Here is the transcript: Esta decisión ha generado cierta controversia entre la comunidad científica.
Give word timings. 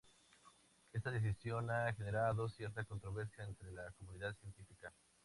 Esta 0.93 1.11
decisión 1.11 1.69
ha 1.69 1.93
generado 1.93 2.49
cierta 2.49 2.83
controversia 2.85 3.43
entre 3.43 3.71
la 3.71 3.91
comunidad 3.91 4.33
científica. 4.39 4.91